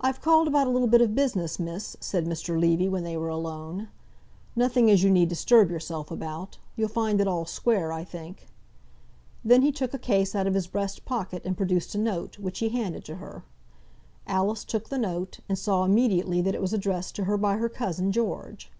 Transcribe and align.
"I've 0.00 0.20
called 0.20 0.48
about 0.48 0.66
a 0.66 0.70
little 0.70 0.88
bit 0.88 1.00
of 1.00 1.14
business, 1.14 1.60
miss," 1.60 1.96
said 2.00 2.26
Mr. 2.26 2.58
Levy, 2.60 2.88
when 2.88 3.04
they 3.04 3.16
were 3.16 3.28
alone. 3.28 3.86
"Nothing 4.56 4.90
as 4.90 5.04
you 5.04 5.10
need 5.10 5.28
disturb 5.28 5.70
yourself 5.70 6.10
about. 6.10 6.58
You'll 6.74 6.88
find 6.88 7.20
it 7.20 7.28
all 7.28 7.44
square, 7.44 7.92
I 7.92 8.02
think." 8.02 8.48
Then 9.44 9.62
he 9.62 9.70
took 9.70 9.94
a 9.94 9.98
case 10.00 10.34
out 10.34 10.48
of 10.48 10.54
his 10.54 10.66
breast 10.66 11.04
pocket, 11.04 11.42
and 11.44 11.56
produced 11.56 11.94
a 11.94 11.98
note, 11.98 12.40
which 12.40 12.58
he 12.58 12.70
handed 12.70 13.04
to 13.04 13.14
her. 13.22 13.44
Alice 14.26 14.64
took 14.64 14.88
the 14.88 14.98
note, 14.98 15.38
and 15.48 15.56
saw 15.56 15.84
immediately 15.84 16.40
that 16.42 16.56
it 16.56 16.60
was 16.60 16.72
addressed 16.72 17.14
to 17.14 17.24
her 17.26 17.36
by 17.36 17.58
her 17.58 17.68
cousin 17.68 18.10
George. 18.10 18.72